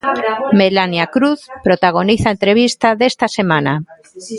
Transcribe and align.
Melania 0.61 1.05
Cruz 1.15 1.41
protagoniza 1.67 2.25
a 2.29 2.35
entrevista 2.35 2.87
desta 2.99 3.27
semana. 3.37 3.73